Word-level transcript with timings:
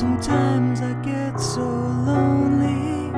Sometimes 0.00 0.80
I 0.80 0.94
get 1.02 1.38
so 1.38 1.60
lonely 1.60 3.12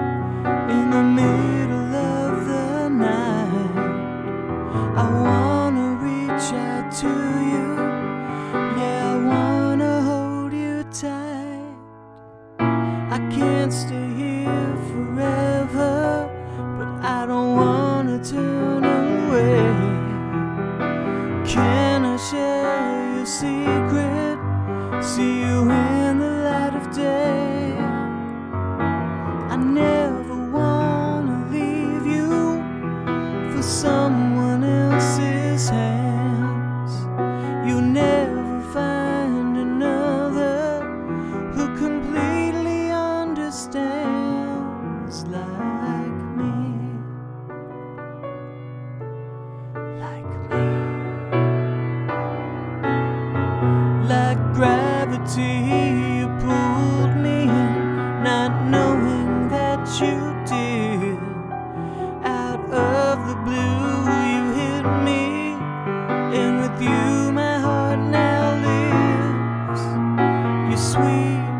in 0.75 0.91
the 0.91 1.05
middle 1.21 1.95
of 1.95 2.45
the 2.45 2.89
night. 2.89 3.77
I 4.97 5.09
wanna 5.27 5.95
reach 6.03 6.53
out 6.53 6.91
to 7.03 7.13
you, 7.53 7.69
yeah, 8.81 9.15
I 9.15 9.17
wanna 9.33 10.03
hold 10.03 10.53
you 10.53 10.83
tight. 10.91 11.77
I 12.59 13.19
can't 13.31 13.73
stay 13.73 14.09
here 14.17 14.77
forever, 14.91 16.29
but 16.79 16.91
I 17.05 17.27
don't 17.27 17.55
wanna 17.55 18.25
turn 18.25 18.62
Like 54.13 54.43
gravity, 54.53 55.53
you 56.19 56.27
pulled 56.45 57.17
me 57.17 57.39
in, 57.45 58.23
not 58.23 58.53
knowing 58.69 59.49
that 59.49 59.89
you 60.01 60.19
did. 60.53 61.19
Out 62.23 62.61
of 62.71 63.17
the 63.29 63.37
blue, 63.47 63.95
you 64.33 64.43
hit 64.61 64.85
me, 65.09 65.25
and 66.41 66.53
with 66.61 66.79
you, 66.83 67.33
my 67.33 67.57
heart 67.59 68.01
now 68.01 68.45
lives. 68.69 69.83
Your 70.69 70.83
sweet 70.93 71.52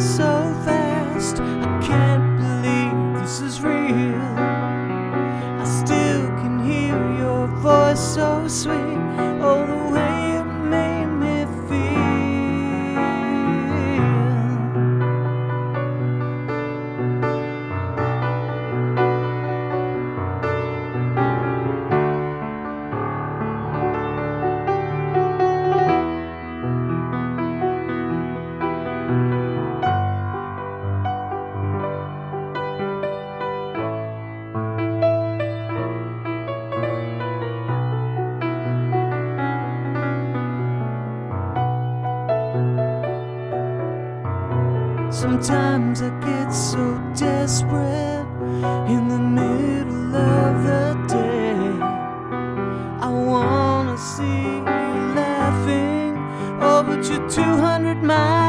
So 0.00 0.54
fast. 0.64 1.40
I 1.40 1.80
can't 1.82 2.38
believe 2.38 3.20
this 3.20 3.40
is 3.40 3.60
real. 3.60 4.14
I 5.58 5.64
still 5.64 6.28
can 6.38 6.60
hear 6.64 6.96
your 7.18 7.48
voice 7.48 8.14
so 8.14 8.46
sweet. 8.46 9.27
Sometimes 45.10 46.02
I 46.02 46.10
get 46.20 46.50
so 46.50 46.98
desperate 47.14 48.26
in 48.88 49.08
the 49.08 49.18
middle 49.18 50.14
of 50.14 50.64
the 50.64 50.94
day. 51.08 51.58
I 53.00 53.08
wanna 53.10 53.96
see 53.96 54.24
you 54.24 55.14
laughing, 55.14 56.16
oh, 56.60 56.82
but 56.82 57.08
you're 57.08 57.28
200 57.28 58.02
miles 58.02 58.47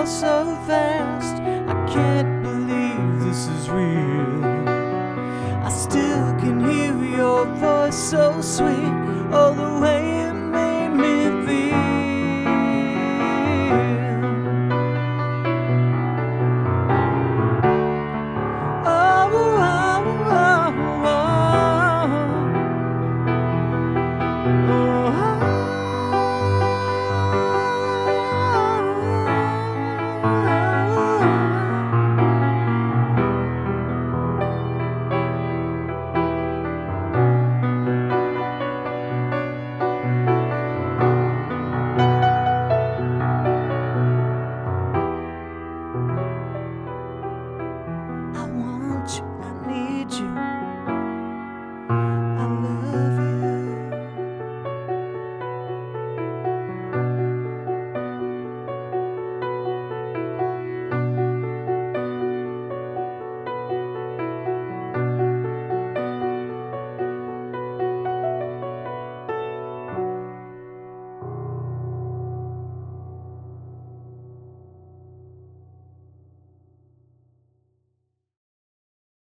I'd 0.00 0.08
so 0.08 0.56
fast. 0.66 1.42
I 1.68 1.74
can't 1.92 2.42
believe 2.42 3.20
this 3.22 3.48
is 3.48 3.68
real. 3.68 4.44
I 5.62 5.68
still 5.68 6.34
can 6.40 6.58
hear 6.58 6.96
your 7.18 7.44
voice 7.56 7.98
so 8.10 8.40
sweet. 8.40 8.94
Oh, 9.30 9.52
the 9.54 9.78